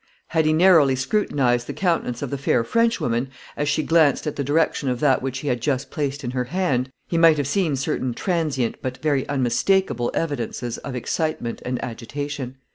Had 0.29 0.47
he 0.47 0.51
narrowly 0.53 0.95
scrutinised 0.95 1.67
the 1.67 1.73
countenance 1.75 2.23
of 2.23 2.31
the 2.31 2.37
fair 2.39 2.63
Frenchwoman, 2.63 3.29
as 3.55 3.69
she 3.69 3.83
glanced 3.83 4.25
at 4.25 4.35
the 4.35 4.43
direction 4.43 4.89
of 4.89 4.99
that 4.99 5.21
which 5.21 5.37
he 5.41 5.47
had 5.47 5.61
just 5.61 5.91
placed 5.91 6.23
in 6.23 6.31
her 6.31 6.45
hand, 6.45 6.89
he 7.07 7.19
might 7.19 7.37
have 7.37 7.45
seen 7.47 7.75
certain 7.75 8.15
transient, 8.15 8.77
but 8.81 8.97
very 8.97 9.29
unmistakable 9.29 10.09
evidences 10.15 10.79
of 10.79 10.95
excitement 10.95 11.61
and 11.65 11.77
agitation. 11.85 12.55